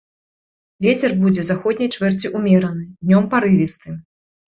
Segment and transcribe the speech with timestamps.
[0.85, 4.01] Вецер будзе заходняй чвэрці ўмераны, днём парывісты.